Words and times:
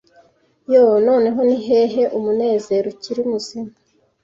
yoo 0.71 0.95
noneho 1.07 1.39
nihehe 1.47 2.03
umunezero 2.17 2.85
ukiri 2.93 3.21
muzima 3.31 3.71